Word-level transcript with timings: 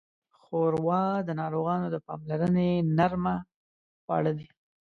ښوروا 0.41 1.03
د 1.27 1.29
ناروغانو 1.41 1.87
د 1.91 1.97
پاملرنې 2.07 2.71
نرمه 2.97 3.35
خواړه 4.03 4.31
ده. 4.37 4.45